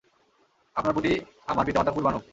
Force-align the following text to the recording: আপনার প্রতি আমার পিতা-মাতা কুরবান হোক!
আপনার 0.75 0.93
প্রতি 0.93 1.11
আমার 1.47 1.65
পিতা-মাতা 1.65 1.91
কুরবান 1.93 2.13
হোক! 2.15 2.23